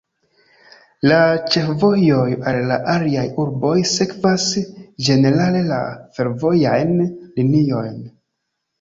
[1.11, 1.19] La
[1.55, 4.49] ĉefvojoj al la aliaj urboj sekvas
[5.11, 5.81] ĝenerale la
[6.19, 8.07] fervojajn liniojn.